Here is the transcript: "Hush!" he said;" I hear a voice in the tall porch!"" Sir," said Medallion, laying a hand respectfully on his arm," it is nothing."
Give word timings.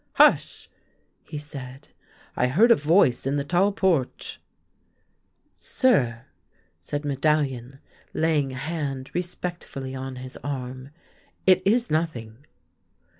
"Hush!" 0.13 0.67
he 1.29 1.37
said;" 1.37 1.89
I 2.35 2.47
hear 2.47 2.71
a 2.71 2.75
voice 2.75 3.27
in 3.27 3.35
the 3.35 3.43
tall 3.43 3.71
porch!"" 3.71 4.41
Sir," 5.51 6.25
said 6.81 7.05
Medallion, 7.05 7.77
laying 8.11 8.51
a 8.51 8.55
hand 8.55 9.11
respectfully 9.13 9.93
on 9.93 10.15
his 10.15 10.37
arm," 10.43 10.89
it 11.45 11.61
is 11.67 11.91
nothing." 11.91 12.47